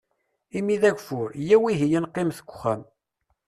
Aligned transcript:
Imi 0.57 0.75
d 0.81 0.83
agfur, 0.89 1.29
iyyaw 1.33 1.63
ihi 1.73 1.87
ad 1.97 2.03
neqqimet 2.03 2.37
deg 2.39 2.47
uxxam. 2.53 2.81